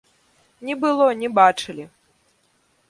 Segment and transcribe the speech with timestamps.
[0.69, 1.85] Не было, не бачылі!